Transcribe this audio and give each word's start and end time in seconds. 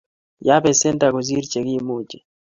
Yoo 0.47 0.63
pesendo 0.65 1.05
kosir 1.13 1.45
che 1.51 1.59
kimuchi 1.67 2.17